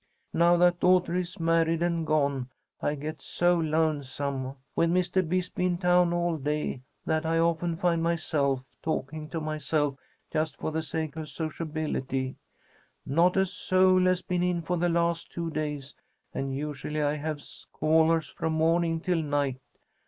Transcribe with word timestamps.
Now 0.33 0.57
that 0.57 0.79
daughter 0.79 1.15
is 1.15 1.39
married 1.39 1.83
and 1.83 2.07
gone, 2.07 2.49
I 2.81 2.95
get 2.95 3.21
so 3.21 3.59
lonesome, 3.59 4.55
with 4.75 4.89
Mr. 4.89 5.21
Bisbee 5.29 5.67
in 5.67 5.77
town 5.77 6.11
all 6.11 6.37
day, 6.39 6.81
that 7.05 7.23
I 7.23 7.37
often 7.37 7.77
find 7.77 8.01
myself 8.01 8.61
talking 8.81 9.29
to 9.29 9.39
myself 9.39 9.97
just 10.33 10.57
for 10.57 10.71
the 10.71 10.81
sake 10.81 11.17
of 11.17 11.29
sociability. 11.29 12.35
Not 13.05 13.37
a 13.37 13.45
soul 13.45 14.05
has 14.05 14.23
been 14.23 14.41
in 14.41 14.63
for 14.63 14.75
the 14.77 14.89
last 14.89 15.31
two 15.31 15.51
days, 15.51 15.93
and 16.33 16.51
usually 16.51 17.03
I 17.03 17.17
have 17.17 17.43
callers 17.71 18.27
from 18.27 18.53
morning 18.53 19.01
till 19.01 19.21
night. 19.21 19.59